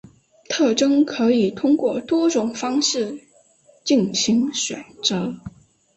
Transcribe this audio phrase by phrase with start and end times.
[0.49, 2.87] 特征可以通过多种方法
[3.83, 5.35] 进行选择。